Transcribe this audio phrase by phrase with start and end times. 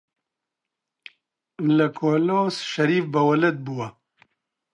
[1.77, 3.87] لە کۆلۆس شەریف بە وەلەد بووە